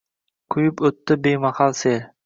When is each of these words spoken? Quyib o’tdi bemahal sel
Quyib 0.55 0.81
o’tdi 0.91 1.19
bemahal 1.29 1.79
sel 1.85 2.05